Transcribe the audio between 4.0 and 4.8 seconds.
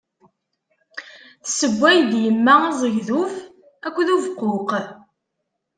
ubeqquq.